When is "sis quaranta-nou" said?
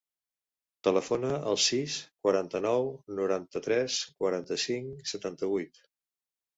1.65-2.91